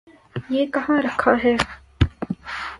[0.49, 1.55] یہ کہاں رکھا ہے؟